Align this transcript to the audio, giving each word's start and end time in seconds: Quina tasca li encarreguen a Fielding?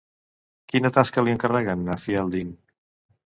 Quina 0.71 0.91
tasca 0.95 1.23
li 1.27 1.35
encarreguen 1.35 1.85
a 1.97 1.97
Fielding? 2.05 2.51